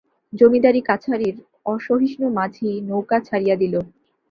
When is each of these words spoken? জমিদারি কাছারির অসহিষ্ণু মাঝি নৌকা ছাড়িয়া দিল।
জমিদারি 0.33 0.81
কাছারির 0.81 1.35
অসহিষ্ণু 1.65 2.27
মাঝি 2.37 2.69
নৌকা 2.89 3.17
ছাড়িয়া 3.27 3.55
দিল। 3.55 3.73